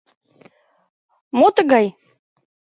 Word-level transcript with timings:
Мо 1.37 1.47
тыгай? 1.55 1.85